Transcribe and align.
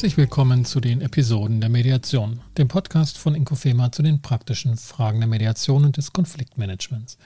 Herzlich 0.00 0.16
willkommen 0.16 0.64
zu 0.64 0.80
den 0.80 1.02
Episoden 1.02 1.60
der 1.60 1.68
Mediation, 1.68 2.40
dem 2.56 2.68
Podcast 2.68 3.18
von 3.18 3.34
Inkofema 3.34 3.92
zu 3.92 4.02
den 4.02 4.22
praktischen 4.22 4.78
Fragen 4.78 5.18
der 5.18 5.28
Mediation 5.28 5.84
und 5.84 5.98
des 5.98 6.14
Konfliktmanagements. 6.14 7.18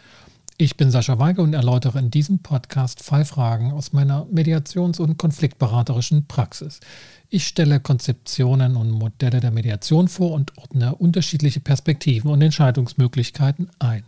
Ich 0.59 0.77
bin 0.77 0.91
Sascha 0.91 1.21
Weige 1.21 1.41
und 1.41 1.55
erläutere 1.55 2.01
in 2.01 2.11
diesem 2.11 2.41
Podcast 2.41 3.01
Fallfragen 3.01 3.71
aus 3.71 3.93
meiner 3.93 4.25
mediations- 4.25 4.99
und 4.99 5.19
konfliktberaterischen 5.19 6.27
Praxis. 6.27 6.81
Ich 7.29 7.47
stelle 7.47 7.79
Konzeptionen 7.79 8.75
und 8.75 8.91
Modelle 8.91 9.39
der 9.39 9.53
Mediation 9.53 10.09
vor 10.09 10.33
und 10.33 10.59
ordne 10.59 10.97
unterschiedliche 10.97 11.61
Perspektiven 11.61 12.29
und 12.29 12.43
Entscheidungsmöglichkeiten 12.43 13.71
ein. 13.79 14.03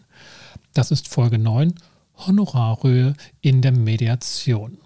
Das 0.75 0.91
ist 0.91 1.07
Folge 1.07 1.39
9, 1.39 1.73
Honorarhöhe 2.17 3.15
in 3.43 3.63
der 3.63 3.71
Mediation. 3.71 4.79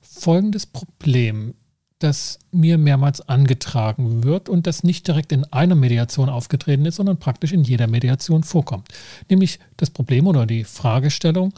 Folgendes 0.00 0.66
Problem 0.66 1.54
das 1.98 2.38
mir 2.52 2.76
mehrmals 2.76 3.26
angetragen 3.26 4.22
wird 4.22 4.48
und 4.48 4.66
das 4.66 4.84
nicht 4.84 5.08
direkt 5.08 5.32
in 5.32 5.44
einer 5.52 5.74
Mediation 5.74 6.28
aufgetreten 6.28 6.84
ist, 6.84 6.96
sondern 6.96 7.18
praktisch 7.18 7.52
in 7.52 7.64
jeder 7.64 7.86
Mediation 7.86 8.42
vorkommt. 8.42 8.88
Nämlich 9.30 9.58
das 9.76 9.90
Problem 9.90 10.26
oder 10.26 10.46
die 10.46 10.64
Fragestellung, 10.64 11.54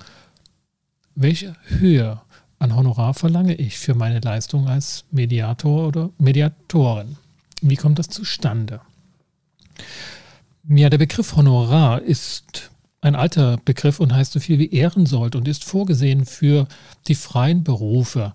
welche 1.14 1.56
Höhe 1.66 2.20
an 2.60 2.74
Honorar 2.74 3.14
verlange 3.14 3.54
ich 3.54 3.78
für 3.78 3.94
meine 3.94 4.20
Leistung 4.20 4.68
als 4.68 5.04
Mediator 5.10 5.88
oder 5.88 6.10
Mediatorin? 6.18 7.16
Wie 7.60 7.76
kommt 7.76 7.98
das 7.98 8.08
zustande? 8.08 8.80
Ja, 10.68 10.90
der 10.90 10.98
Begriff 10.98 11.34
Honorar 11.34 12.02
ist 12.02 12.70
ein 13.00 13.14
alter 13.14 13.58
Begriff 13.64 14.00
und 14.00 14.12
heißt 14.12 14.32
so 14.32 14.40
viel 14.40 14.58
wie 14.58 14.70
Ehrensold 14.70 15.36
und 15.36 15.46
ist 15.46 15.64
vorgesehen 15.64 16.26
für 16.26 16.66
die 17.06 17.14
freien 17.14 17.62
Berufe, 17.62 18.34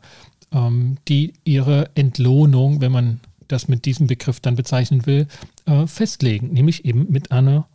ähm, 0.54 0.98
die 1.08 1.34
ihre 1.44 1.90
Entlohnung, 1.96 2.82
wenn 2.82 2.92
man 2.92 3.20
das 3.48 3.68
mit 3.68 3.86
diesem 3.86 4.08
Begriff 4.08 4.40
dann 4.40 4.56
bezeichnen 4.56 5.06
will, 5.06 5.28
äh, 5.66 5.88
festlegen, 5.88 6.54
nämlich 6.54 6.86
eben 6.86 7.12
mit 7.12 7.32
einer 7.32 7.68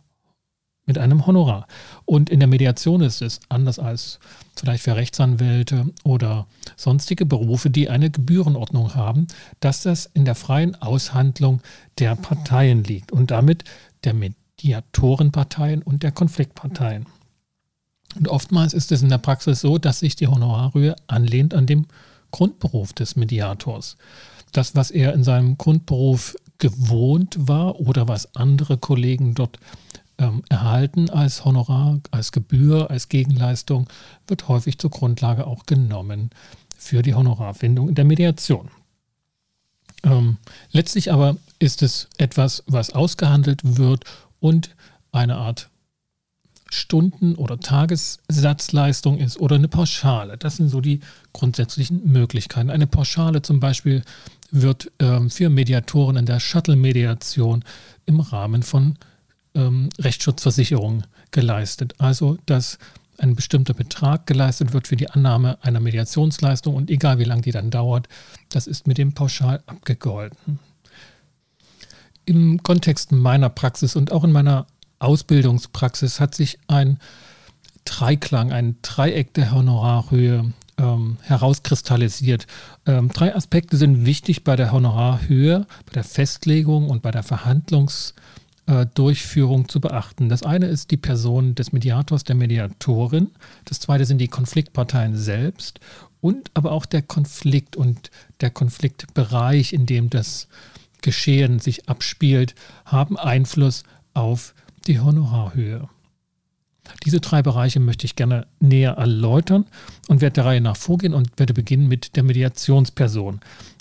mit 0.89 0.97
einem 0.97 1.27
Honorar. 1.27 1.67
Und 2.05 2.31
in 2.31 2.39
der 2.39 2.49
Mediation 2.49 3.01
ist 3.01 3.21
es 3.21 3.41
anders 3.47 3.77
als 3.77 4.17
vielleicht 4.55 4.83
für 4.83 4.95
Rechtsanwälte 4.95 5.93
oder 6.03 6.47
sonstige 6.77 7.27
Berufe, 7.27 7.69
die 7.69 7.91
eine 7.91 8.09
Gebührenordnung 8.09 8.95
haben, 8.95 9.27
dass 9.59 9.83
das 9.83 10.07
in 10.15 10.25
der 10.25 10.33
freien 10.33 10.73
Aushandlung 10.81 11.61
der 11.99 12.15
Parteien 12.15 12.83
liegt 12.83 13.11
und 13.11 13.29
damit 13.29 13.65
der 14.03 14.15
Mediatorenparteien 14.15 15.83
und 15.83 16.01
der 16.01 16.11
Konfliktparteien. 16.11 17.05
Und 18.15 18.27
oftmals 18.27 18.73
ist 18.73 18.91
es 18.91 19.03
in 19.03 19.09
der 19.09 19.19
Praxis 19.19 19.61
so, 19.61 19.77
dass 19.77 19.99
sich 19.99 20.15
die 20.15 20.27
Honorarhöhe 20.27 20.95
anlehnt 21.05 21.53
an 21.53 21.67
dem 21.67 21.85
Grundberuf 22.31 22.93
des 22.93 23.15
Mediators. 23.15 23.97
Das, 24.51 24.75
was 24.75 24.91
er 24.91 25.13
in 25.13 25.23
seinem 25.23 25.57
Grundberuf 25.57 26.35
gewohnt 26.57 27.35
war 27.39 27.79
oder 27.79 28.07
was 28.07 28.35
andere 28.35 28.77
Kollegen 28.77 29.33
dort 29.33 29.59
ähm, 30.17 30.43
erhalten 30.49 31.09
als 31.09 31.45
Honorar, 31.45 31.99
als 32.11 32.31
Gebühr, 32.31 32.91
als 32.91 33.09
Gegenleistung, 33.09 33.87
wird 34.27 34.47
häufig 34.47 34.77
zur 34.77 34.89
Grundlage 34.89 35.47
auch 35.47 35.65
genommen 35.65 36.29
für 36.77 37.01
die 37.01 37.13
Honorarfindung 37.13 37.89
in 37.89 37.95
der 37.95 38.05
Mediation. 38.05 38.69
Ähm, 40.03 40.37
letztlich 40.71 41.11
aber 41.11 41.37
ist 41.59 41.81
es 41.81 42.07
etwas, 42.17 42.63
was 42.67 42.91
ausgehandelt 42.91 43.61
wird 43.77 44.05
und 44.39 44.75
eine 45.11 45.35
Art 45.35 45.69
Stunden- 46.71 47.35
oder 47.35 47.59
Tagessatzleistung 47.59 49.17
ist 49.17 49.39
oder 49.39 49.55
eine 49.55 49.67
Pauschale. 49.67 50.37
Das 50.37 50.57
sind 50.57 50.69
so 50.69 50.81
die 50.81 50.99
grundsätzlichen 51.33 52.11
Möglichkeiten. 52.11 52.69
Eine 52.69 52.87
Pauschale 52.87 53.41
zum 53.41 53.59
Beispiel 53.59 54.03
wird 54.51 54.91
ähm, 54.99 55.29
für 55.29 55.49
Mediatoren 55.49 56.17
in 56.17 56.25
der 56.25 56.39
Shuttle-Mediation 56.39 57.63
im 58.05 58.19
Rahmen 58.19 58.63
von 58.63 58.97
ähm, 59.55 59.89
Rechtsschutzversicherungen 59.99 61.05
geleistet. 61.31 61.95
Also, 61.97 62.37
dass 62.45 62.77
ein 63.17 63.35
bestimmter 63.35 63.73
Betrag 63.73 64.25
geleistet 64.27 64.73
wird 64.73 64.87
für 64.87 64.95
die 64.95 65.09
Annahme 65.09 65.57
einer 65.61 65.79
Mediationsleistung 65.79 66.75
und 66.75 66.89
egal 66.89 67.19
wie 67.19 67.25
lange 67.25 67.41
die 67.41 67.51
dann 67.51 67.69
dauert, 67.69 68.07
das 68.49 68.65
ist 68.65 68.87
mit 68.87 68.97
dem 68.97 69.13
Pauschal 69.13 69.61
abgegolten. 69.65 70.59
Im 72.25 72.63
Kontext 72.63 73.11
meiner 73.11 73.49
Praxis 73.49 73.95
und 73.95 74.11
auch 74.11 74.23
in 74.23 74.31
meiner 74.31 74.67
Ausbildungspraxis 74.99 76.19
hat 76.19 76.35
sich 76.35 76.59
ein 76.67 76.99
Dreiklang, 77.85 78.51
ein 78.51 78.75
Dreieck 78.81 79.33
der 79.33 79.51
Honorarhöhe 79.51 80.51
ähm, 80.77 81.17
herauskristallisiert. 81.21 82.45
Ähm, 82.85 83.09
drei 83.09 83.35
Aspekte 83.35 83.77
sind 83.77 84.05
wichtig 84.05 84.43
bei 84.43 84.55
der 84.55 84.71
Honorarhöhe, 84.71 85.65
bei 85.85 85.93
der 85.93 86.03
Festlegung 86.03 86.89
und 86.89 87.01
bei 87.01 87.11
der 87.11 87.23
Verhandlungsdurchführung 87.23 89.63
äh, 89.63 89.67
zu 89.67 89.81
beachten. 89.81 90.29
Das 90.29 90.43
eine 90.43 90.67
ist 90.67 90.91
die 90.91 90.97
Person 90.97 91.55
des 91.55 91.71
Mediators, 91.71 92.23
der 92.23 92.35
Mediatorin. 92.35 93.31
Das 93.65 93.79
zweite 93.79 94.05
sind 94.05 94.19
die 94.19 94.27
Konfliktparteien 94.27 95.17
selbst 95.17 95.79
und 96.21 96.51
aber 96.53 96.71
auch 96.71 96.85
der 96.85 97.01
Konflikt 97.01 97.75
und 97.75 98.11
der 98.41 98.51
Konfliktbereich, 98.51 99.73
in 99.73 99.85
dem 99.85 100.09
das 100.09 100.47
Geschehen 101.01 101.59
sich 101.59 101.87
abspielt, 101.87 102.55
haben 102.85 103.17
Einfluss 103.17 103.83
auf 104.13 104.53
die 104.53 104.68
Honorarhöhe. 104.87 105.87
Diese 107.05 107.19
drei 107.19 107.41
Bereiche 107.41 107.79
möchte 107.79 108.05
ich 108.05 108.15
gerne 108.15 108.47
näher 108.59 108.93
erläutern 108.93 109.65
und 110.07 110.21
werde 110.21 110.35
der 110.35 110.45
Reihe 110.45 110.61
nach 110.61 110.77
vorgehen 110.77 111.13
und 111.13 111.37
werde 111.37 111.53
beginnen 111.53 111.87
mit 111.87 112.15
der 112.15 112.23
Mediationsperson. 112.23 113.39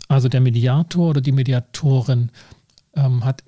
Also 0.09 0.29
der 0.29 0.41
Mediator 0.41 1.11
oder 1.11 1.21
die 1.21 1.33
Mediatorin 1.33 2.31
ähm, 2.95 3.25
hat 3.25 3.45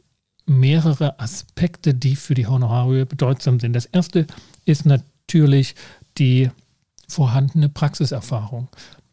mehrere 0.47 1.21
Aspekte, 1.21 1.94
die 1.94 2.16
für 2.16 2.34
die 2.34 2.47
Honorarhöhe 2.47 3.06
bedeutsam 3.06 3.60
sind. 3.60 3.75
Das 3.75 3.87
erste 3.87 4.27
ist 4.65 4.87
natürlich 4.87 5.75
die 6.19 6.50
vorhandene 7.09 7.69
Praxiserfahrung. 7.69 8.69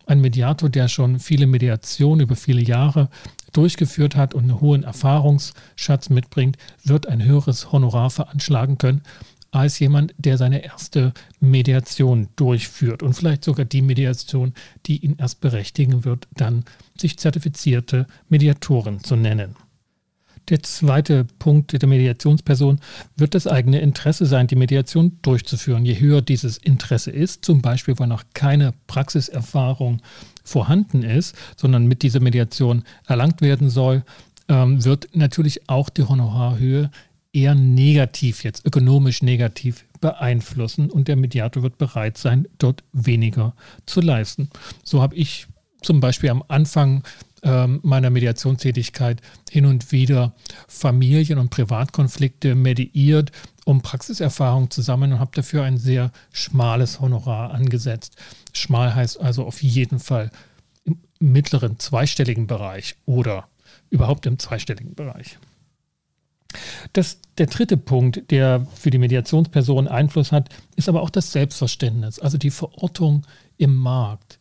Ein 0.07 0.21
Mediator, 0.21 0.69
der 0.69 0.87
schon 0.87 1.19
viele 1.19 1.47
Mediationen 1.47 2.21
über 2.21 2.37
viele 2.37 2.61
Jahre 2.61 3.09
durchgeführt 3.51 4.15
hat 4.15 4.33
und 4.33 4.43
einen 4.43 4.61
hohen 4.61 4.83
Erfahrungsschatz 4.83 6.09
mitbringt, 6.09 6.57
wird 6.85 7.07
ein 7.07 7.21
höheres 7.23 7.73
Honorar 7.73 8.09
veranschlagen 8.09 8.77
können 8.77 9.01
als 9.51 9.79
jemand, 9.79 10.13
der 10.17 10.37
seine 10.37 10.63
erste 10.63 11.13
Mediation 11.41 12.29
durchführt 12.37 13.03
und 13.03 13.13
vielleicht 13.13 13.43
sogar 13.43 13.65
die 13.65 13.81
Mediation, 13.81 14.53
die 14.85 14.97
ihn 14.97 15.15
erst 15.17 15.41
berechtigen 15.41 16.05
wird, 16.05 16.27
dann 16.35 16.63
sich 16.97 17.17
zertifizierte 17.19 18.07
Mediatoren 18.29 19.03
zu 19.03 19.15
nennen. 19.17 19.55
Der 20.49 20.63
zweite 20.63 21.25
Punkt 21.39 21.79
der 21.79 21.89
Mediationsperson 21.89 22.79
wird 23.17 23.35
das 23.35 23.47
eigene 23.47 23.81
Interesse 23.81 24.25
sein, 24.25 24.47
die 24.47 24.55
Mediation 24.55 25.17
durchzuführen. 25.21 25.85
Je 25.85 25.99
höher 25.99 26.21
dieses 26.21 26.57
Interesse 26.57 27.11
ist, 27.11 27.43
zum 27.43 27.61
Beispiel, 27.61 27.99
weil 27.99 28.07
noch 28.07 28.23
keine 28.33 28.73
Praxiserfahrung 28.87 30.01
vorhanden 30.45 31.03
ist, 31.03 31.35
sondern 31.57 31.87
mit 31.87 32.01
dieser 32.01 32.21
Mediation 32.21 32.83
erlangt 33.07 33.41
werden 33.41 33.69
soll, 33.69 34.03
ähm, 34.47 34.83
wird 34.85 35.09
natürlich 35.13 35.69
auch 35.69 35.89
die 35.89 36.03
Honorarhöhe 36.03 36.91
eher 37.33 37.53
negativ 37.53 38.45
jetzt, 38.45 38.65
ökonomisch 38.65 39.21
negativ 39.21 39.85
beeinflussen 39.99 40.89
und 40.89 41.09
der 41.09 41.17
Mediator 41.17 41.61
wird 41.61 41.77
bereit 41.77 42.17
sein, 42.17 42.47
dort 42.57 42.83
weniger 42.93 43.53
zu 43.85 43.99
leisten. 43.99 44.49
So 44.83 45.01
habe 45.01 45.15
ich 45.15 45.47
zum 45.81 45.99
Beispiel 45.99 46.29
am 46.29 46.43
Anfang 46.47 47.03
meiner 47.43 48.09
Mediationstätigkeit 48.09 49.21
hin 49.49 49.65
und 49.65 49.91
wieder 49.91 50.33
Familien- 50.67 51.37
und 51.37 51.49
Privatkonflikte 51.49 52.55
mediiert, 52.55 53.31
um 53.65 53.81
Praxiserfahrung 53.81 54.71
zu 54.71 54.81
sammeln 54.81 55.13
und 55.13 55.19
habe 55.19 55.31
dafür 55.35 55.63
ein 55.63 55.77
sehr 55.77 56.11
schmales 56.31 56.99
Honorar 56.99 57.51
angesetzt. 57.51 58.15
Schmal 58.53 58.95
heißt 58.95 59.19
also 59.19 59.45
auf 59.45 59.61
jeden 59.61 59.99
Fall 59.99 60.31
im 60.85 60.97
mittleren 61.19 61.77
zweistelligen 61.79 62.47
Bereich 62.47 62.95
oder 63.05 63.47
überhaupt 63.89 64.25
im 64.25 64.39
zweistelligen 64.39 64.95
Bereich. 64.95 65.37
Das, 66.93 67.19
der 67.37 67.47
dritte 67.47 67.77
Punkt, 67.77 68.31
der 68.31 68.65
für 68.73 68.89
die 68.89 68.97
Mediationsperson 68.97 69.87
Einfluss 69.87 70.31
hat, 70.31 70.49
ist 70.75 70.89
aber 70.89 71.01
auch 71.01 71.09
das 71.09 71.31
Selbstverständnis, 71.31 72.19
also 72.19 72.37
die 72.37 72.51
Verortung 72.51 73.27
im 73.57 73.75
Markt 73.75 74.39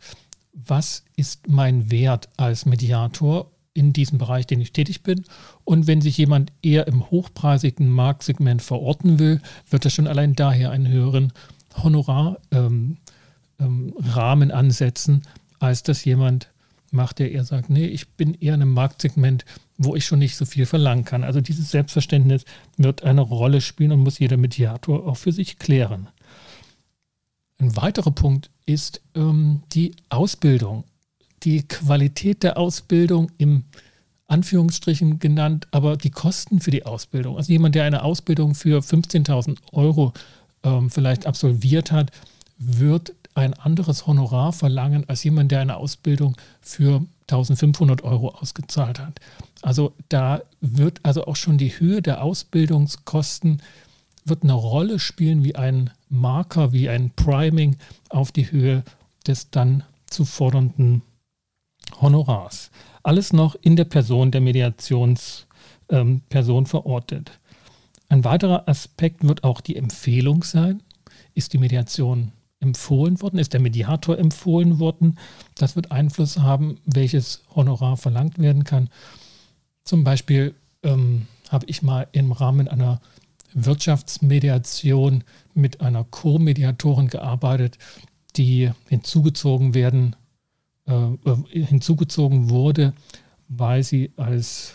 was 0.64 1.04
ist 1.16 1.48
mein 1.48 1.90
Wert 1.90 2.28
als 2.36 2.66
Mediator 2.66 3.50
in 3.74 3.92
diesem 3.92 4.18
Bereich, 4.18 4.46
den 4.46 4.60
ich 4.60 4.72
tätig 4.72 5.02
bin. 5.02 5.24
Und 5.64 5.86
wenn 5.86 6.00
sich 6.00 6.16
jemand 6.16 6.52
eher 6.62 6.86
im 6.86 7.10
hochpreisigen 7.10 7.88
Marktsegment 7.88 8.62
verorten 8.62 9.18
will, 9.18 9.40
wird 9.68 9.84
er 9.84 9.90
schon 9.90 10.06
allein 10.06 10.34
daher 10.34 10.70
einen 10.70 10.88
höheren 10.88 11.32
Honorarrahmen 11.76 12.98
ähm, 13.60 13.92
ähm, 14.40 14.50
ansetzen, 14.50 15.22
als 15.58 15.82
dass 15.82 16.04
jemand 16.04 16.48
macht, 16.90 17.18
der 17.18 17.32
eher 17.32 17.44
sagt, 17.44 17.68
nee, 17.68 17.86
ich 17.86 18.08
bin 18.08 18.32
eher 18.34 18.54
in 18.54 18.62
einem 18.62 18.72
Marktsegment, 18.72 19.44
wo 19.76 19.94
ich 19.94 20.06
schon 20.06 20.20
nicht 20.20 20.36
so 20.36 20.46
viel 20.46 20.64
verlangen 20.64 21.04
kann. 21.04 21.24
Also 21.24 21.42
dieses 21.42 21.70
Selbstverständnis 21.70 22.44
wird 22.78 23.02
eine 23.02 23.20
Rolle 23.20 23.60
spielen 23.60 23.92
und 23.92 24.00
muss 24.00 24.18
jeder 24.18 24.38
Mediator 24.38 25.06
auch 25.06 25.16
für 25.16 25.32
sich 25.32 25.58
klären. 25.58 26.08
Ein 27.58 27.76
weiterer 27.76 28.10
Punkt 28.10 28.50
ist 28.66 29.00
ähm, 29.14 29.62
die 29.72 29.94
Ausbildung, 30.08 30.84
die 31.42 31.66
Qualität 31.66 32.42
der 32.42 32.58
Ausbildung 32.58 33.30
im 33.38 33.64
Anführungsstrichen 34.28 35.18
genannt, 35.18 35.68
aber 35.70 35.96
die 35.96 36.10
Kosten 36.10 36.60
für 36.60 36.70
die 36.70 36.84
Ausbildung. 36.84 37.36
Also 37.36 37.52
jemand, 37.52 37.74
der 37.74 37.84
eine 37.84 38.02
Ausbildung 38.02 38.54
für 38.54 38.80
15.000 38.80 39.58
Euro 39.72 40.12
ähm, 40.64 40.90
vielleicht 40.90 41.26
absolviert 41.26 41.92
hat, 41.92 42.10
wird 42.58 43.14
ein 43.34 43.54
anderes 43.54 44.06
Honorar 44.06 44.52
verlangen 44.52 45.08
als 45.08 45.22
jemand, 45.22 45.52
der 45.52 45.60
eine 45.60 45.76
Ausbildung 45.76 46.36
für 46.60 47.06
1500 47.28 48.02
Euro 48.02 48.30
ausgezahlt 48.30 48.98
hat. 48.98 49.20
Also 49.62 49.94
da 50.08 50.42
wird 50.60 51.00
also 51.02 51.26
auch 51.26 51.36
schon 51.36 51.58
die 51.58 51.78
Höhe 51.78 52.02
der 52.02 52.22
Ausbildungskosten 52.22 53.62
wird 54.24 54.42
eine 54.42 54.54
Rolle 54.54 54.98
spielen 54.98 55.44
wie 55.44 55.54
ein 55.54 55.90
Marker, 56.08 56.72
wie 56.72 56.88
ein 56.88 57.10
Priming 57.10 57.76
auf 58.08 58.32
die 58.32 58.50
Höhe 58.50 58.84
des 59.26 59.50
dann 59.50 59.82
zu 60.06 60.24
fordernden 60.24 61.02
Honorars. 62.00 62.70
Alles 63.02 63.32
noch 63.32 63.54
in 63.60 63.76
der 63.76 63.84
Person 63.84 64.30
der 64.30 64.40
Mediationsperson 64.40 65.46
ähm, 66.58 66.66
verortet. 66.66 67.38
Ein 68.08 68.24
weiterer 68.24 68.68
Aspekt 68.68 69.26
wird 69.26 69.44
auch 69.44 69.60
die 69.60 69.76
Empfehlung 69.76 70.44
sein. 70.44 70.82
Ist 71.34 71.52
die 71.52 71.58
Mediation 71.58 72.32
empfohlen 72.60 73.20
worden? 73.20 73.38
Ist 73.38 73.52
der 73.52 73.60
Mediator 73.60 74.18
empfohlen 74.18 74.78
worden? 74.78 75.18
Das 75.54 75.76
wird 75.76 75.92
Einfluss 75.92 76.38
haben, 76.38 76.78
welches 76.84 77.42
Honorar 77.54 77.96
verlangt 77.96 78.38
werden 78.38 78.64
kann. 78.64 78.90
Zum 79.84 80.04
Beispiel 80.04 80.54
ähm, 80.82 81.26
habe 81.50 81.66
ich 81.66 81.82
mal 81.82 82.08
im 82.12 82.32
Rahmen 82.32 82.68
einer 82.68 83.00
Wirtschaftsmediation 83.56 85.24
mit 85.54 85.80
einer 85.80 86.04
Co-Mediatorin 86.04 87.08
gearbeitet, 87.08 87.78
die 88.36 88.70
hinzugezogen 88.88 89.74
werden, 89.74 90.14
äh, 90.86 90.92
äh, 90.92 91.64
hinzugezogen 91.64 92.50
wurde, 92.50 92.92
weil 93.48 93.82
sie 93.82 94.12
als 94.16 94.74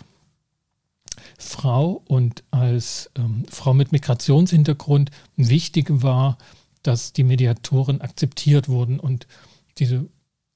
Frau 1.38 2.02
und 2.08 2.44
als 2.50 3.12
ähm, 3.16 3.46
Frau 3.50 3.74
mit 3.74 3.92
Migrationshintergrund 3.92 5.12
wichtig 5.36 5.88
war, 5.90 6.38
dass 6.82 7.14
die 7.14 7.24
Mediatoren 7.24 8.02
akzeptiert 8.02 8.68
wurden. 8.68 9.00
Und 9.00 9.28
diese 9.78 10.08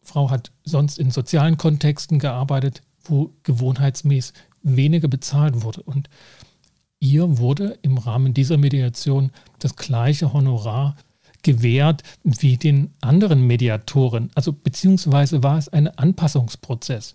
Frau 0.01 0.31
hat 0.31 0.51
sonst 0.63 0.97
in 0.97 1.11
sozialen 1.11 1.57
Kontexten 1.57 2.17
gearbeitet, 2.17 2.81
wo 3.03 3.31
gewohnheitsmäßig 3.43 4.33
weniger 4.63 5.07
bezahlt 5.07 5.61
wurde. 5.61 5.83
Und 5.83 6.09
ihr 6.99 7.37
wurde 7.37 7.77
im 7.81 7.97
Rahmen 7.97 8.33
dieser 8.33 8.57
Mediation 8.57 9.31
das 9.59 9.75
gleiche 9.75 10.33
Honorar 10.33 10.95
gewährt 11.43 12.01
wie 12.23 12.57
den 12.57 12.93
anderen 13.01 13.45
Mediatoren. 13.45 14.31
Also 14.33 14.51
beziehungsweise 14.51 15.43
war 15.43 15.57
es 15.57 15.69
ein 15.69 15.87
Anpassungsprozess. 15.87 17.13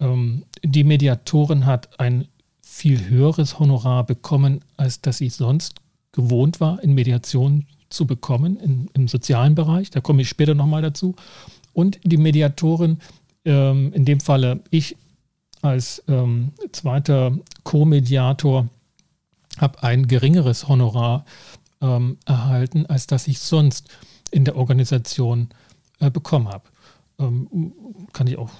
Ähm, 0.00 0.44
die 0.62 0.84
Mediatorin 0.84 1.66
hat 1.66 1.98
ein 1.98 2.28
viel 2.62 3.08
höheres 3.08 3.58
Honorar 3.58 4.06
bekommen, 4.06 4.60
als 4.76 5.00
das 5.00 5.18
sie 5.18 5.30
sonst 5.30 5.74
gewohnt 6.12 6.60
war, 6.60 6.82
in 6.82 6.94
Mediation 6.94 7.66
zu 7.90 8.06
bekommen, 8.06 8.56
in, 8.56 8.88
im 8.94 9.08
sozialen 9.08 9.54
Bereich. 9.54 9.90
Da 9.90 10.00
komme 10.00 10.22
ich 10.22 10.28
später 10.28 10.54
nochmal 10.54 10.82
dazu. 10.82 11.16
Und 11.72 11.98
die 12.04 12.16
Mediatorin, 12.16 12.98
ähm, 13.44 13.92
in 13.92 14.04
dem 14.04 14.20
Falle 14.20 14.60
ich 14.70 14.96
als 15.62 16.04
ähm, 16.06 16.52
zweiter 16.70 17.36
Co-Mediator, 17.64 18.68
habe 19.60 19.82
ein 19.82 20.08
geringeres 20.08 20.68
Honorar 20.68 21.24
ähm, 21.80 22.18
erhalten, 22.26 22.86
als 22.86 23.06
das 23.06 23.28
ich 23.28 23.38
sonst 23.38 23.88
in 24.30 24.44
der 24.44 24.56
Organisation 24.56 25.48
äh, 26.00 26.10
bekommen 26.10 26.48
habe. 26.48 26.64
Ähm, 27.18 27.72
kann 28.12 28.26
ich 28.26 28.36
auch 28.38 28.50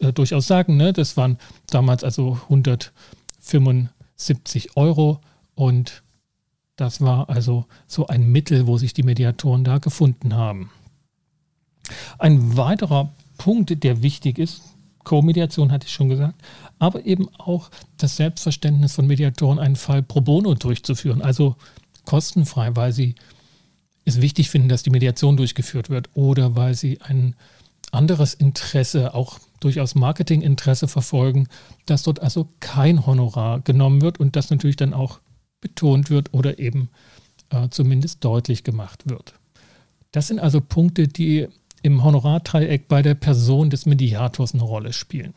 äh, 0.00 0.12
durchaus 0.12 0.46
sagen, 0.46 0.76
ne? 0.76 0.92
das 0.92 1.16
waren 1.16 1.38
damals 1.70 2.04
also 2.04 2.38
175 2.44 4.76
Euro 4.76 5.20
und 5.54 6.02
das 6.76 7.00
war 7.00 7.28
also 7.28 7.66
so 7.88 8.06
ein 8.06 8.30
Mittel, 8.30 8.68
wo 8.68 8.78
sich 8.78 8.94
die 8.94 9.02
Mediatoren 9.02 9.64
da 9.64 9.78
gefunden 9.78 10.36
haben. 10.36 10.70
Ein 12.18 12.56
weiterer 12.56 13.12
Punkt, 13.36 13.82
der 13.82 14.02
wichtig 14.02 14.38
ist, 14.38 14.62
Co-Mediation 15.04 15.72
hatte 15.72 15.86
ich 15.86 15.92
schon 15.92 16.08
gesagt, 16.08 16.40
aber 16.78 17.06
eben 17.06 17.28
auch 17.38 17.70
das 17.96 18.16
Selbstverständnis 18.16 18.94
von 18.94 19.06
Mediatoren, 19.06 19.58
einen 19.58 19.76
Fall 19.76 20.02
pro 20.02 20.20
bono 20.20 20.54
durchzuführen, 20.54 21.22
also 21.22 21.56
kostenfrei, 22.04 22.74
weil 22.76 22.92
sie 22.92 23.14
es 24.04 24.20
wichtig 24.20 24.50
finden, 24.50 24.68
dass 24.68 24.82
die 24.82 24.90
Mediation 24.90 25.36
durchgeführt 25.36 25.90
wird 25.90 26.10
oder 26.14 26.56
weil 26.56 26.74
sie 26.74 27.00
ein 27.00 27.36
anderes 27.92 28.34
Interesse, 28.34 29.14
auch 29.14 29.38
durchaus 29.60 29.94
Marketinginteresse 29.94 30.88
verfolgen, 30.88 31.48
dass 31.86 32.02
dort 32.02 32.20
also 32.20 32.48
kein 32.60 33.06
Honorar 33.06 33.60
genommen 33.60 34.02
wird 34.02 34.20
und 34.20 34.36
das 34.36 34.50
natürlich 34.50 34.76
dann 34.76 34.94
auch 34.94 35.20
betont 35.60 36.10
wird 36.10 36.32
oder 36.32 36.58
eben 36.58 36.90
äh, 37.50 37.68
zumindest 37.70 38.24
deutlich 38.24 38.64
gemacht 38.64 39.08
wird. 39.08 39.34
Das 40.12 40.28
sind 40.28 40.38
also 40.38 40.60
Punkte, 40.60 41.08
die 41.08 41.48
im 41.82 42.04
Honorardreieck 42.04 42.88
bei 42.88 43.02
der 43.02 43.14
Person 43.14 43.70
des 43.70 43.86
Mediators 43.86 44.54
eine 44.54 44.62
Rolle 44.62 44.92
spielen. 44.92 45.34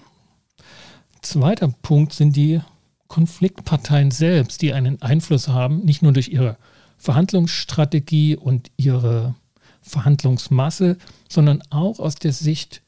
Zweiter 1.22 1.68
Punkt 1.82 2.14
sind 2.14 2.36
die 2.36 2.62
Konfliktparteien 3.08 4.12
selbst, 4.12 4.62
die 4.62 4.74
einen 4.74 5.02
Einfluss 5.02 5.48
haben, 5.48 5.84
nicht 5.86 6.02
nur 6.02 6.14
durch 6.14 6.30
ihre 6.30 6.58
Verhandlungsstrategie 6.98 8.36
und 8.36 8.72
ihre 8.78 9.36
Verhandlungsmasse, 9.82 10.98
sondern 11.28 11.62
auch 11.70 12.00
aus 12.00 12.16
der 12.16 12.32
Sicht 12.32 12.82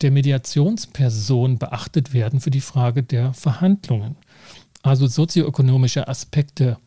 der 0.00 0.10
Mediationsperson 0.10 1.58
beachtet 1.58 2.12
werden 2.12 2.40
für 2.40 2.50
die 2.50 2.60
Frage 2.60 3.02
der 3.02 3.34
Verhandlungen. 3.34 4.16
Also 4.82 5.06
sozioökonomische 5.06 6.08
Aspekte 6.08 6.78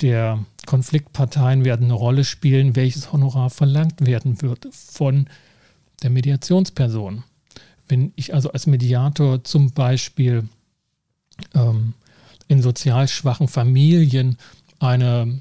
der 0.00 0.44
Konfliktparteien 0.66 1.64
werden 1.64 1.84
eine 1.84 1.94
Rolle 1.94 2.24
spielen, 2.24 2.76
welches 2.76 3.12
Honorar 3.12 3.50
verlangt 3.50 4.06
werden 4.06 4.40
wird 4.42 4.68
von 4.72 5.26
der 6.02 6.10
Mediationsperson. 6.10 7.24
Wenn 7.88 8.12
ich 8.16 8.34
also 8.34 8.52
als 8.52 8.66
Mediator 8.66 9.44
zum 9.44 9.72
Beispiel 9.72 10.48
ähm, 11.54 11.94
in 12.48 12.62
sozial 12.62 13.08
schwachen 13.08 13.48
Familien 13.48 14.36
eine 14.78 15.40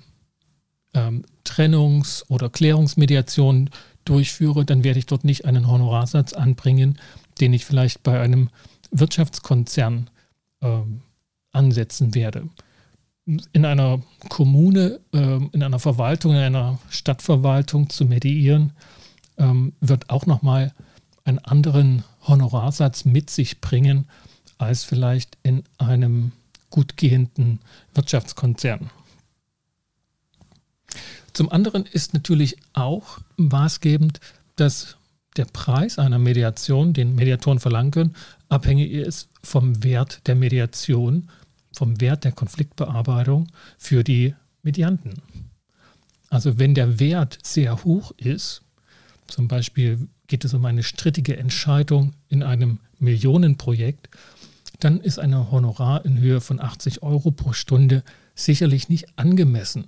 ähm, 0.94 1.24
Trennungs- 1.46 2.24
oder 2.28 2.50
Klärungsmediation 2.50 3.70
durchführe, 4.06 4.66
dann 4.66 4.84
werde 4.84 5.00
ich 5.00 5.06
dort 5.06 5.24
nicht 5.24 5.46
einen 5.46 5.68
Honorarsatz 5.68 6.34
anbringen, 6.34 7.00
den 7.40 7.54
ich 7.54 7.66
vielleicht 7.66 8.04
bei 8.04 8.20
einem 8.20 8.50
Wirtschaftskonzern 8.92 10.10
ähm, 10.62 11.02
ansetzen 11.52 12.16
werde. 12.16 12.50
In 13.54 13.66
einer 13.66 14.02
Kommune, 14.28 15.00
ähm, 15.14 15.50
in 15.54 15.62
einer 15.62 15.78
Verwaltung, 15.80 16.32
in 16.32 16.40
einer 16.40 16.80
Stadtverwaltung 16.90 17.90
zu 17.90 18.06
mediieren, 18.06 18.74
ähm, 19.38 19.74
wird 19.82 20.10
auch 20.10 20.26
nochmal 20.26 20.74
einen 21.26 21.40
anderen 21.40 22.04
Honorarsatz 22.28 23.06
mit 23.06 23.30
sich 23.30 23.62
bringen 23.62 24.08
als 24.58 24.84
vielleicht 24.84 25.38
in 25.44 25.64
einem 25.78 26.32
gut 26.72 26.98
gehenden 26.98 27.60
Wirtschaftskonzern. 27.94 28.90
Zum 31.34 31.52
anderen 31.52 31.86
ist 31.86 32.14
natürlich 32.14 32.58
auch 32.74 33.20
maßgebend, 33.38 34.20
dass 34.56 34.98
der 35.38 35.46
Preis 35.46 36.00
einer 36.00 36.20
Mediation, 36.20 36.94
den 36.94 37.16
Mediatoren 37.16 37.60
verlangen 37.60 37.92
können, 37.92 38.16
abhängig 38.50 38.92
ist 38.92 39.30
vom 39.44 39.84
Wert 39.84 40.22
der 40.28 40.36
Mediation, 40.36 41.30
vom 41.80 42.02
Wert 42.02 42.26
der 42.26 42.34
Konfliktbearbeitung 42.34 43.48
für 43.78 44.04
die 44.04 44.36
Medianten. 44.64 45.22
Also 46.30 46.60
wenn 46.60 46.76
der 46.76 47.00
Wert 47.00 47.40
sehr 47.42 47.86
hoch 47.86 48.12
ist, 48.18 48.64
zum 49.28 49.48
Beispiel 49.48 50.10
geht 50.28 50.44
es 50.44 50.54
um 50.54 50.66
eine 50.66 50.84
strittige 50.84 51.38
Entscheidung 51.38 52.12
in 52.28 52.44
einem 52.44 52.80
Millionenprojekt, 53.00 54.10
dann 54.82 55.00
ist 55.00 55.20
ein 55.20 55.34
Honorar 55.52 56.04
in 56.04 56.20
Höhe 56.20 56.42
von 56.42 56.60
80 56.60 57.02
Euro 57.02 57.32
pro 57.32 57.54
Stunde 57.54 58.04
sicherlich 58.36 58.90
nicht 58.90 59.18
angemessen. 59.18 59.88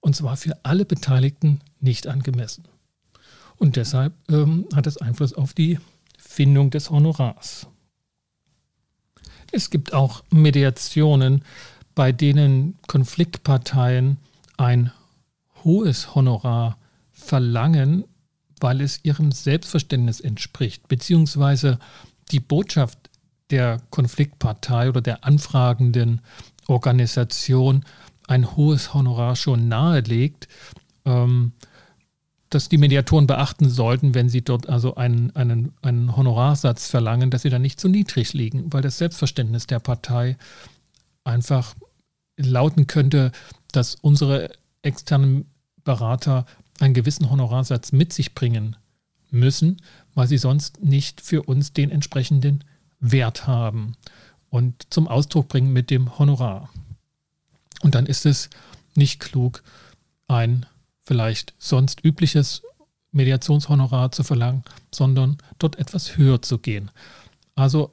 Und 0.00 0.14
zwar 0.14 0.36
für 0.36 0.62
alle 0.64 0.84
Beteiligten 0.84 1.60
nicht 1.80 2.08
angemessen. 2.08 2.64
Und 3.56 3.76
deshalb 3.76 4.12
ähm, 4.28 4.66
hat 4.74 4.86
es 4.86 4.98
Einfluss 4.98 5.32
auf 5.32 5.54
die 5.54 5.78
Findung 6.18 6.68
des 6.68 6.90
Honorars. 6.90 7.68
Es 9.52 9.68
gibt 9.68 9.92
auch 9.92 10.24
Mediationen, 10.30 11.44
bei 11.94 12.10
denen 12.10 12.78
Konfliktparteien 12.88 14.16
ein 14.56 14.92
hohes 15.62 16.14
Honorar 16.14 16.78
verlangen, 17.12 18.04
weil 18.60 18.80
es 18.80 19.00
ihrem 19.04 19.30
Selbstverständnis 19.30 20.20
entspricht, 20.20 20.88
beziehungsweise 20.88 21.78
die 22.30 22.40
Botschaft 22.40 22.98
der 23.50 23.80
Konfliktpartei 23.90 24.88
oder 24.88 25.02
der 25.02 25.24
anfragenden 25.24 26.22
Organisation 26.66 27.84
ein 28.26 28.56
hohes 28.56 28.94
Honorar 28.94 29.36
schon 29.36 29.68
nahelegt. 29.68 30.48
Ähm, 31.04 31.52
dass 32.54 32.68
die 32.68 32.78
Mediatoren 32.78 33.26
beachten 33.26 33.68
sollten, 33.68 34.14
wenn 34.14 34.28
sie 34.28 34.42
dort 34.42 34.68
also 34.68 34.94
einen, 34.94 35.34
einen, 35.34 35.72
einen 35.80 36.14
Honorarsatz 36.14 36.88
verlangen, 36.88 37.30
dass 37.30 37.42
sie 37.42 37.50
dann 37.50 37.62
nicht 37.62 37.80
zu 37.80 37.88
niedrig 37.88 38.34
liegen, 38.34 38.72
weil 38.72 38.82
das 38.82 38.98
Selbstverständnis 38.98 39.66
der 39.66 39.78
Partei 39.78 40.36
einfach 41.24 41.74
lauten 42.36 42.86
könnte, 42.86 43.32
dass 43.72 43.94
unsere 43.94 44.50
externen 44.82 45.46
Berater 45.84 46.44
einen 46.80 46.94
gewissen 46.94 47.30
Honorarsatz 47.30 47.92
mit 47.92 48.12
sich 48.12 48.34
bringen 48.34 48.76
müssen, 49.30 49.80
weil 50.14 50.28
sie 50.28 50.38
sonst 50.38 50.82
nicht 50.82 51.20
für 51.20 51.42
uns 51.42 51.72
den 51.72 51.90
entsprechenden 51.90 52.64
Wert 53.00 53.46
haben 53.46 53.96
und 54.50 54.86
zum 54.90 55.08
Ausdruck 55.08 55.48
bringen 55.48 55.72
mit 55.72 55.90
dem 55.90 56.18
Honorar. 56.18 56.68
Und 57.80 57.94
dann 57.94 58.06
ist 58.06 58.26
es 58.26 58.50
nicht 58.94 59.20
klug, 59.20 59.62
ein 60.28 60.66
vielleicht 61.04 61.54
sonst 61.58 62.04
übliches 62.04 62.62
Mediationshonorar 63.12 64.10
zu 64.12 64.22
verlangen, 64.22 64.64
sondern 64.90 65.38
dort 65.58 65.78
etwas 65.78 66.16
höher 66.16 66.42
zu 66.42 66.58
gehen. 66.58 66.90
Also 67.54 67.90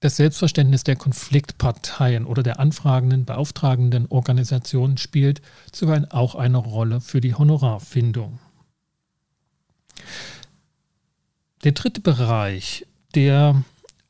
das 0.00 0.16
Selbstverständnis 0.16 0.84
der 0.84 0.96
Konfliktparteien 0.96 2.26
oder 2.26 2.42
der 2.42 2.60
anfragenden, 2.60 3.24
beauftragenden 3.24 4.06
Organisationen 4.06 4.98
spielt 4.98 5.40
zuweilen 5.72 6.10
auch 6.10 6.34
eine 6.34 6.58
Rolle 6.58 7.00
für 7.00 7.20
die 7.20 7.34
Honorarfindung. 7.34 8.38
Der 11.64 11.72
dritte 11.72 12.02
Bereich, 12.02 12.86
der, 13.14 13.64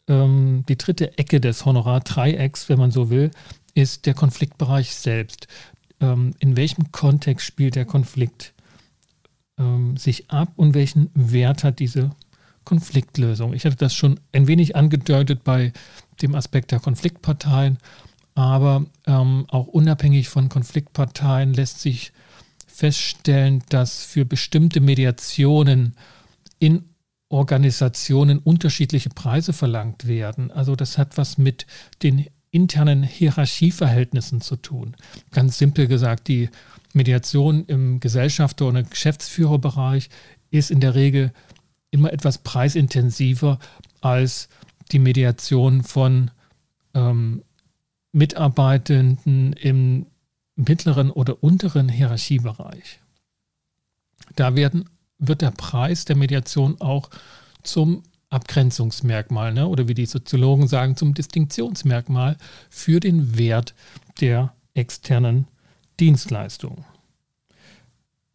ähm, 0.08 0.64
die 0.68 0.76
dritte 0.76 1.16
Ecke 1.18 1.40
des 1.40 1.64
Honorardreiecks, 1.64 2.68
wenn 2.68 2.78
man 2.78 2.90
so 2.90 3.08
will, 3.08 3.30
ist 3.74 4.06
der 4.06 4.14
Konfliktbereich 4.14 4.94
selbst. 4.94 5.46
Ähm, 6.00 6.34
in 6.38 6.56
welchem 6.56 6.92
Kontext 6.92 7.46
spielt 7.46 7.74
der 7.74 7.84
Konflikt 7.84 8.54
ähm, 9.58 9.96
sich 9.96 10.30
ab 10.30 10.52
und 10.56 10.74
welchen 10.74 11.10
Wert 11.14 11.64
hat 11.64 11.78
diese 11.78 12.10
Konfliktlösung? 12.64 13.54
Ich 13.54 13.64
hatte 13.64 13.76
das 13.76 13.94
schon 13.94 14.20
ein 14.32 14.46
wenig 14.46 14.76
angedeutet 14.76 15.44
bei 15.44 15.72
dem 16.20 16.34
Aspekt 16.34 16.72
der 16.72 16.80
Konfliktparteien, 16.80 17.78
aber 18.34 18.84
ähm, 19.06 19.46
auch 19.48 19.66
unabhängig 19.66 20.28
von 20.28 20.48
Konfliktparteien 20.48 21.54
lässt 21.54 21.80
sich 21.80 22.12
feststellen, 22.66 23.62
dass 23.70 24.04
für 24.04 24.26
bestimmte 24.26 24.80
Mediationen 24.80 25.96
in 26.58 26.84
Organisationen 27.28 28.38
unterschiedliche 28.38 29.08
Preise 29.08 29.52
verlangt 29.52 30.06
werden. 30.06 30.50
Also 30.50 30.76
das 30.76 30.98
hat 30.98 31.16
was 31.16 31.38
mit 31.38 31.66
den 32.02 32.26
internen 32.50 33.02
Hierarchieverhältnissen 33.02 34.40
zu 34.40 34.56
tun. 34.56 34.96
Ganz 35.30 35.58
simpel 35.58 35.86
gesagt, 35.86 36.28
die 36.28 36.48
Mediation 36.92 37.64
im 37.66 38.00
Gesellschafter- 38.00 38.66
oder 38.66 38.82
Geschäftsführerbereich 38.82 40.08
ist 40.50 40.70
in 40.70 40.80
der 40.80 40.94
Regel 40.94 41.32
immer 41.90 42.12
etwas 42.12 42.38
preisintensiver 42.38 43.58
als 44.00 44.48
die 44.92 44.98
Mediation 44.98 45.82
von 45.82 46.30
ähm, 46.94 47.42
Mitarbeitenden 48.12 49.52
im 49.54 50.06
mittleren 50.56 51.10
oder 51.10 51.42
unteren 51.42 51.88
Hierarchiebereich. 51.88 53.00
Da 54.34 54.56
werden, 54.56 54.88
wird 55.18 55.42
der 55.42 55.50
Preis 55.50 56.06
der 56.06 56.16
Mediation 56.16 56.80
auch 56.80 57.10
zum 57.62 58.02
Abgrenzungsmerkmal 58.30 59.52
ne? 59.52 59.68
oder 59.68 59.88
wie 59.88 59.94
die 59.94 60.06
Soziologen 60.06 60.68
sagen, 60.68 60.96
zum 60.96 61.14
Distinktionsmerkmal 61.14 62.36
für 62.70 63.00
den 63.00 63.38
Wert 63.38 63.74
der 64.20 64.52
externen 64.74 65.46
Dienstleistung. 66.00 66.84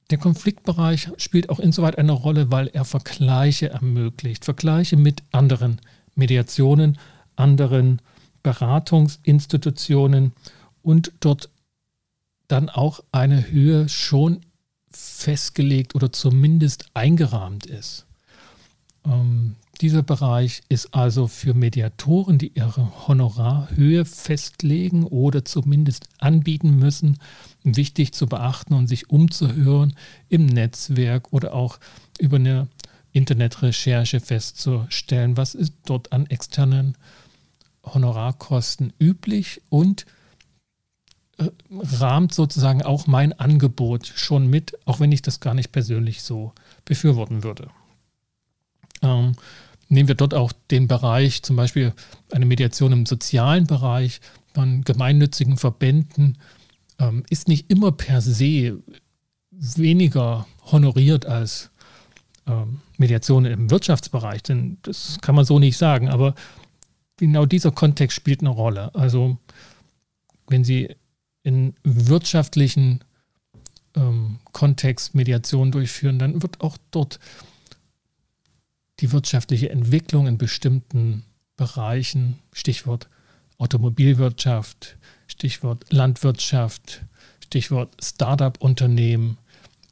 Der 0.09 0.17
Konfliktbereich 0.17 1.09
spielt 1.17 1.49
auch 1.49 1.59
insoweit 1.59 1.97
eine 1.97 2.11
Rolle, 2.11 2.51
weil 2.51 2.67
er 2.67 2.83
Vergleiche 2.83 3.69
ermöglicht, 3.69 4.43
Vergleiche 4.43 4.97
mit 4.97 5.23
anderen 5.31 5.79
Mediationen, 6.15 6.97
anderen 7.35 8.01
Beratungsinstitutionen 8.43 10.33
und 10.81 11.13
dort 11.19 11.49
dann 12.47 12.69
auch 12.69 13.01
eine 13.11 13.49
Höhe 13.49 13.87
schon 13.87 14.41
festgelegt 14.89 15.95
oder 15.95 16.11
zumindest 16.11 16.87
eingerahmt 16.93 17.65
ist. 17.65 18.05
Dieser 19.81 20.03
Bereich 20.03 20.61
ist 20.69 20.93
also 20.93 21.25
für 21.25 21.55
Mediatoren, 21.55 22.37
die 22.37 22.51
ihre 22.53 23.07
Honorarhöhe 23.07 24.05
festlegen 24.05 25.05
oder 25.05 25.43
zumindest 25.43 26.07
anbieten 26.19 26.77
müssen, 26.77 27.17
wichtig 27.63 28.13
zu 28.13 28.27
beachten 28.27 28.75
und 28.75 28.85
sich 28.85 29.09
umzuhören 29.09 29.95
im 30.29 30.45
Netzwerk 30.45 31.33
oder 31.33 31.55
auch 31.55 31.79
über 32.19 32.35
eine 32.35 32.67
Internetrecherche 33.11 34.19
festzustellen, 34.19 35.35
was 35.35 35.55
ist 35.55 35.73
dort 35.85 36.13
an 36.13 36.27
externen 36.27 36.95
Honorarkosten 37.83 38.93
üblich 38.99 39.63
und 39.69 40.05
äh, 41.39 41.49
rahmt 41.71 42.35
sozusagen 42.35 42.83
auch 42.83 43.07
mein 43.07 43.33
Angebot 43.33 44.05
schon 44.05 44.47
mit, 44.47 44.77
auch 44.85 44.99
wenn 44.99 45.11
ich 45.11 45.23
das 45.23 45.39
gar 45.39 45.55
nicht 45.55 45.71
persönlich 45.71 46.21
so 46.21 46.53
befürworten 46.85 47.43
würde. 47.43 47.69
Ähm, 49.01 49.33
nehmen 49.91 50.07
wir 50.07 50.15
dort 50.15 50.33
auch 50.33 50.51
den 50.71 50.87
Bereich, 50.87 51.43
zum 51.43 51.55
Beispiel 51.55 51.93
eine 52.31 52.45
Mediation 52.45 52.91
im 52.91 53.05
sozialen 53.05 53.67
Bereich 53.67 54.21
von 54.53 54.83
gemeinnützigen 54.83 55.57
Verbänden, 55.57 56.37
ähm, 56.99 57.23
ist 57.29 57.47
nicht 57.47 57.69
immer 57.69 57.91
per 57.91 58.21
se 58.21 58.81
weniger 59.51 60.47
honoriert 60.71 61.25
als 61.25 61.71
ähm, 62.47 62.79
Mediation 62.97 63.45
im 63.45 63.69
Wirtschaftsbereich, 63.69 64.43
denn 64.43 64.77
das 64.83 65.19
kann 65.21 65.35
man 65.35 65.45
so 65.45 65.59
nicht 65.59 65.77
sagen, 65.77 66.09
aber 66.09 66.35
genau 67.17 67.45
dieser 67.45 67.71
Kontext 67.71 68.15
spielt 68.15 68.41
eine 68.41 68.49
Rolle. 68.49 68.93
Also 68.95 69.37
wenn 70.47 70.63
Sie 70.63 70.95
in 71.43 71.73
wirtschaftlichen 71.83 73.03
ähm, 73.95 74.39
Kontext 74.51 75.15
Mediation 75.15 75.71
durchführen, 75.71 76.19
dann 76.19 76.41
wird 76.41 76.61
auch 76.61 76.77
dort 76.91 77.19
die 79.01 79.11
wirtschaftliche 79.11 79.69
Entwicklung 79.69 80.27
in 80.27 80.37
bestimmten 80.37 81.23
Bereichen, 81.57 82.39
Stichwort 82.53 83.09
Automobilwirtschaft, 83.57 84.97
Stichwort 85.27 85.85
Landwirtschaft, 85.91 87.03
Stichwort 87.43 87.95
Startup-Unternehmen, 88.03 89.37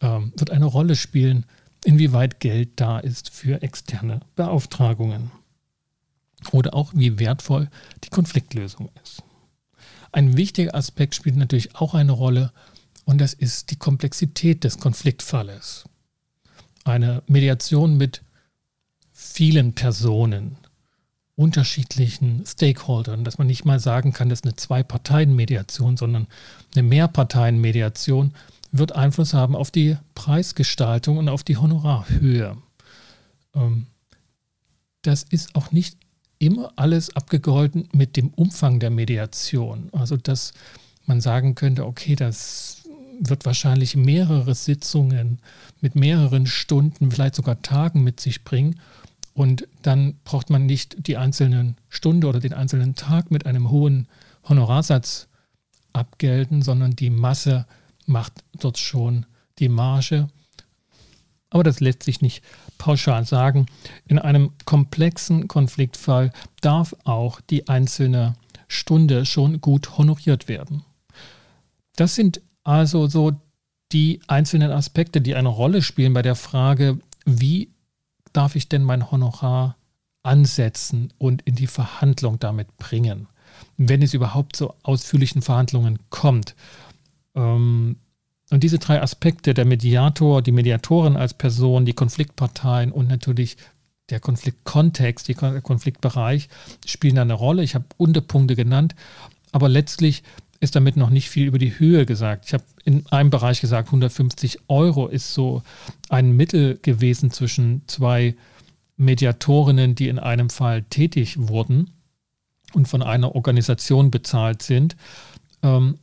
ähm, 0.01 0.31
wird 0.35 0.51
eine 0.51 0.65
Rolle 0.65 0.95
spielen, 0.95 1.45
inwieweit 1.83 2.39
Geld 2.39 2.69
da 2.75 2.99
ist 2.99 3.29
für 3.29 3.61
externe 3.61 4.21
Beauftragungen 4.35 5.31
oder 6.51 6.73
auch 6.73 6.93
wie 6.95 7.19
wertvoll 7.19 7.69
die 8.03 8.09
Konfliktlösung 8.09 8.89
ist. 9.03 9.23
Ein 10.11 10.37
wichtiger 10.37 10.73
Aspekt 10.75 11.15
spielt 11.15 11.35
natürlich 11.35 11.75
auch 11.75 11.93
eine 11.93 12.11
Rolle 12.11 12.51
und 13.05 13.19
das 13.19 13.33
ist 13.33 13.71
die 13.71 13.75
Komplexität 13.75 14.63
des 14.63 14.79
Konfliktfalles. 14.79 15.85
Eine 16.85 17.21
Mediation 17.27 17.97
mit 17.97 18.23
vielen 19.21 19.73
Personen, 19.73 20.55
unterschiedlichen 21.35 22.45
Stakeholdern, 22.45 23.25
dass 23.25 23.37
man 23.37 23.47
nicht 23.47 23.65
mal 23.65 23.79
sagen 23.79 24.13
kann, 24.13 24.29
das 24.29 24.39
ist 24.39 24.45
eine 24.45 24.55
Zwei-Parteien-Mediation, 24.55 25.97
sondern 25.97 26.27
eine 26.73 26.83
Mehrparteien-Mediation 26.83 28.33
wird 28.71 28.93
Einfluss 28.93 29.33
haben 29.33 29.55
auf 29.55 29.71
die 29.71 29.97
Preisgestaltung 30.15 31.17
und 31.17 31.27
auf 31.27 31.43
die 31.43 31.57
Honorarhöhe. 31.57 32.57
Ähm, 33.55 33.87
das 35.01 35.23
ist 35.23 35.53
auch 35.55 35.71
nicht 35.71 35.97
immer 36.37 36.71
alles 36.77 37.13
abgegolten 37.15 37.89
mit 37.91 38.15
dem 38.15 38.29
Umfang 38.29 38.79
der 38.79 38.89
Mediation. 38.89 39.89
Also 39.91 40.15
dass 40.15 40.53
man 41.05 41.19
sagen 41.19 41.55
könnte, 41.55 41.85
okay, 41.85 42.15
das 42.15 42.83
wird 43.19 43.45
wahrscheinlich 43.45 43.97
mehrere 43.97 44.55
Sitzungen 44.55 45.39
mit 45.81 45.95
mehreren 45.95 46.47
Stunden, 46.47 47.11
vielleicht 47.11 47.35
sogar 47.35 47.61
Tagen 47.61 48.03
mit 48.03 48.21
sich 48.21 48.45
bringen. 48.45 48.79
Und 49.39 49.69
dann 49.83 50.19
braucht 50.25 50.49
man 50.49 50.65
nicht 50.65 51.07
die 51.07 51.15
einzelnen 51.15 51.77
Stunde 51.87 52.27
oder 52.27 52.41
den 52.41 52.51
einzelnen 52.51 52.95
Tag 52.95 53.31
mit 53.31 53.45
einem 53.45 53.69
hohen 53.69 54.09
Honorarsatz 54.43 55.29
abgelten, 55.93 56.61
sondern 56.61 56.97
die 56.97 57.09
Masse 57.09 57.65
macht 58.05 58.43
dort 58.59 58.77
schon 58.77 59.25
die 59.57 59.69
Marge. 59.69 60.27
Aber 61.51 61.63
das 61.63 61.79
lässt 61.79 62.03
sich 62.03 62.19
nicht 62.19 62.43
pauschal 62.77 63.25
sagen. 63.25 63.67
In 64.07 64.19
einem 64.19 64.51
komplexen 64.65 65.47
Konfliktfall 65.47 66.33
darf 66.59 66.93
auch 67.05 67.39
die 67.39 67.69
einzelne 67.69 68.35
Stunde 68.67 69.25
schon 69.25 69.61
gut 69.61 69.97
honoriert 69.97 70.49
werden. 70.49 70.83
Das 71.95 72.13
sind 72.13 72.41
also 72.65 73.07
so 73.07 73.39
die 73.93 74.19
einzelnen 74.27 74.71
Aspekte, 74.71 75.21
die 75.21 75.35
eine 75.35 75.47
Rolle 75.47 75.81
spielen 75.81 76.11
bei 76.11 76.23
der 76.23 76.35
Frage, 76.35 76.99
wie 77.23 77.69
darf 78.33 78.55
ich 78.55 78.69
denn 78.69 78.83
mein 78.83 79.11
Honorar 79.11 79.75
ansetzen 80.23 81.13
und 81.17 81.41
in 81.43 81.55
die 81.55 81.67
Verhandlung 81.67 82.39
damit 82.39 82.77
bringen, 82.77 83.27
wenn 83.77 84.01
es 84.01 84.13
überhaupt 84.13 84.55
zu 84.55 84.73
ausführlichen 84.83 85.41
Verhandlungen 85.41 85.99
kommt. 86.09 86.55
Ähm, 87.35 87.97
Und 88.51 88.63
diese 88.63 88.79
drei 88.79 88.99
Aspekte, 88.99 89.53
der 89.53 89.65
Mediator, 89.65 90.41
die 90.41 90.51
Mediatorin 90.51 91.17
als 91.17 91.35
Person, 91.35 91.85
die 91.85 91.93
Konfliktparteien 91.93 92.91
und 92.91 93.07
natürlich 93.07 93.57
der 94.09 94.19
Konfliktkontext, 94.19 95.27
der 95.27 95.61
Konfliktbereich 95.61 96.49
spielen 96.83 97.19
eine 97.19 97.35
Rolle. 97.35 97.61
Ich 97.61 97.75
habe 97.75 97.85
Unterpunkte 97.97 98.55
genannt, 98.55 98.95
aber 99.51 99.69
letztlich 99.69 100.23
ist 100.59 100.75
damit 100.75 100.97
noch 100.97 101.09
nicht 101.09 101.29
viel 101.29 101.47
über 101.47 101.57
die 101.57 101.79
Höhe 101.79 102.05
gesagt. 102.05 102.45
Ich 102.47 102.53
habe 102.53 102.63
in 102.83 103.05
einem 103.07 103.29
Bereich 103.29 103.61
gesagt, 103.61 103.87
150 103.87 104.59
Euro 104.67 105.07
ist 105.07 105.33
so 105.33 105.63
ein 106.09 106.31
Mittel 106.31 106.77
gewesen 106.81 107.31
zwischen 107.31 107.83
zwei 107.87 108.35
Mediatorinnen, 108.97 109.95
die 109.95 110.09
in 110.09 110.19
einem 110.19 110.49
Fall 110.49 110.83
tätig 110.83 111.47
wurden 111.47 111.91
und 112.73 112.87
von 112.87 113.01
einer 113.01 113.35
Organisation 113.35 114.11
bezahlt 114.11 114.61
sind. 114.61 114.97
Ähm, 115.63 115.97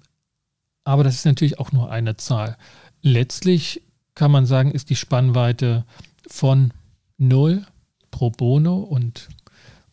aber 0.84 1.04
das 1.04 1.16
ist 1.16 1.26
natürlich 1.26 1.58
auch 1.58 1.72
nur 1.72 1.90
eine 1.90 2.16
Zahl. 2.16 2.56
Letztlich 3.02 3.82
kann 4.14 4.30
man 4.30 4.46
sagen, 4.46 4.70
ist 4.70 4.88
die 4.88 4.96
Spannweite 4.96 5.84
von 6.26 6.72
0 7.18 7.66
pro 8.10 8.30
bono 8.30 8.78
und 8.78 9.28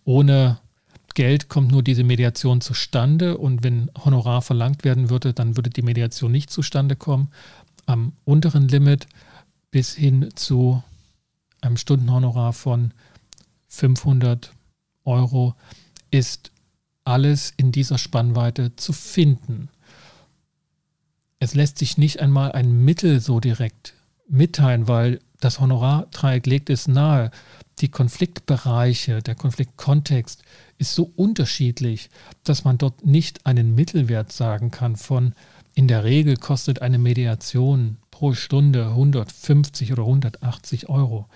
ohne 0.05 0.60
Geld 1.13 1.50
kommt 1.50 1.72
nur 1.72 1.84
diese 1.84 2.03
Mediation 2.03 2.62
zustande 2.62 3.38
und 3.38 3.63
wenn 3.63 3.91
Honorar 4.03 4.41
verlangt 4.41 4.84
werden 4.84 5.10
würde, 5.10 5.34
dann 5.34 5.55
würde 5.55 5.70
die 5.70 5.82
Mediation 5.82 6.32
nicht 6.32 6.50
zustande 6.50 6.96
kommen. 6.96 7.29
Am 7.86 8.13
unteren 8.25 8.67
Limit 8.67 9.08
bis 9.72 9.93
hin 9.93 10.29
zu 10.36 10.82
einem 11.62 11.77
Stundenhonorar 11.77 12.53
von 12.53 12.93
500 13.67 14.51
Euro 15.05 15.55
ist 16.12 16.51
alles 17.03 17.53
in 17.58 17.72
dieser 17.72 17.98
Spannweite 17.98 18.75
zu 18.75 18.93
finden. 18.93 19.70
Es 21.39 21.55
lässt 21.55 21.79
sich 21.79 21.98
nicht 21.98 22.22
einmal 22.22 22.53
ein 22.53 22.86
Mittel 22.86 23.20
so 23.20 23.39
direkt 23.39 23.93
mitteilen, 24.29 24.88
weil 24.88 25.20
das 25.44 25.60
Honorardreieck 25.60 26.46
legt 26.46 26.70
es 26.70 26.88
nahe. 26.88 27.32
Die 27.80 27.90
Konfliktbereiche, 27.90 29.22
der 29.22 29.36
Konfliktkontext 29.36 30.44
ist 30.78 30.94
so 30.94 31.12
unterschiedlich, 31.16 32.10
dass 32.44 32.64
man 32.64 32.78
dort 32.78 33.06
nicht 33.06 33.46
einen 33.46 33.76
Mittelwert 33.76 34.32
sagen 34.32 34.72
kann 34.72 34.96
von 34.96 35.34
in 35.76 35.88
der 35.88 36.04
Regel 36.04 36.38
kostet 36.38 36.82
eine 36.82 37.00
Mediation 37.00 37.98
pro 38.12 38.34
Stunde 38.34 38.90
150 38.90 39.92
oder 39.92 40.04
180 40.04 40.88
Euro. 40.88 41.28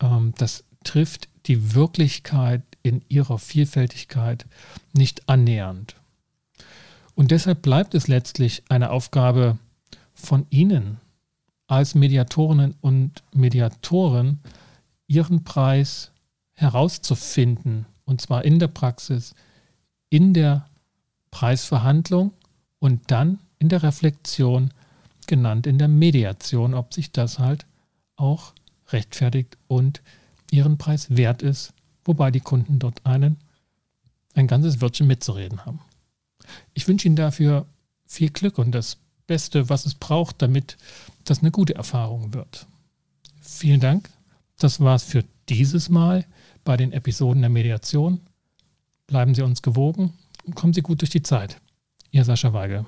Ähm, 0.00 0.32
das 0.38 0.64
trifft 0.82 1.28
die 1.46 1.74
Wirklichkeit 1.74 2.62
in 2.82 3.02
ihrer 3.08 3.38
Vielfältigkeit 3.38 4.46
nicht 4.92 5.28
annähernd. 5.28 5.96
Und 7.14 7.30
deshalb 7.30 7.62
bleibt 7.62 7.94
es 7.94 8.08
letztlich 8.08 8.62
eine 8.68 8.90
Aufgabe 8.90 9.58
von 10.14 10.46
Ihnen 10.50 10.98
als 11.66 11.94
Mediatorinnen 11.94 12.74
und 12.80 13.22
Mediatoren, 13.32 14.40
Ihren 15.08 15.44
Preis 15.44 16.10
herauszufinden, 16.52 17.86
und 18.04 18.20
zwar 18.20 18.44
in 18.44 18.58
der 18.58 18.68
Praxis, 18.68 19.34
in 20.08 20.34
der 20.34 20.68
Preisverhandlung 21.30 22.32
und 22.78 23.10
dann 23.10 23.38
in 23.58 23.68
der 23.68 23.82
Reflexion, 23.82 24.70
genannt 25.26 25.66
in 25.66 25.78
der 25.78 25.88
Mediation, 25.88 26.74
ob 26.74 26.94
sich 26.94 27.12
das 27.12 27.38
halt 27.38 27.66
auch 28.16 28.54
rechtfertigt 28.88 29.58
und 29.66 30.02
ihren 30.50 30.78
Preis 30.78 31.16
wert 31.16 31.42
ist, 31.42 31.72
wobei 32.04 32.30
die 32.30 32.40
Kunden 32.40 32.78
dort 32.78 33.04
einen, 33.04 33.36
ein 34.34 34.46
ganzes 34.46 34.80
Wörtchen 34.80 35.06
mitzureden 35.06 35.66
haben. 35.66 35.80
Ich 36.74 36.86
wünsche 36.86 37.08
Ihnen 37.08 37.16
dafür 37.16 37.66
viel 38.06 38.30
Glück 38.30 38.58
und 38.58 38.72
das 38.72 38.98
Beste, 39.26 39.68
was 39.68 39.86
es 39.86 39.94
braucht, 39.94 40.40
damit 40.40 40.76
das 41.30 41.40
eine 41.40 41.50
gute 41.50 41.74
Erfahrung 41.74 42.34
wird. 42.34 42.66
Vielen 43.40 43.80
Dank. 43.80 44.10
Das 44.58 44.80
war's 44.80 45.04
für 45.04 45.24
dieses 45.48 45.88
Mal 45.88 46.24
bei 46.64 46.76
den 46.76 46.92
Episoden 46.92 47.42
der 47.42 47.50
Mediation. 47.50 48.20
Bleiben 49.06 49.34
Sie 49.34 49.42
uns 49.42 49.62
gewogen 49.62 50.14
und 50.44 50.54
kommen 50.54 50.72
Sie 50.72 50.82
gut 50.82 51.02
durch 51.02 51.10
die 51.10 51.22
Zeit. 51.22 51.60
Ihr 52.10 52.24
Sascha 52.24 52.52
Weigel. 52.52 52.86